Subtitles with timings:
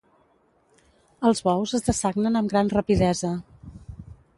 [1.29, 3.35] Els bous es dessagnen amb gran rapidesa.